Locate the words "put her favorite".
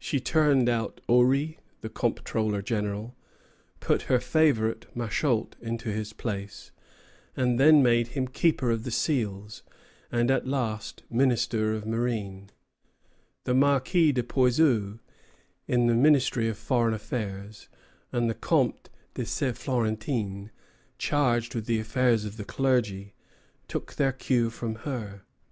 3.78-4.86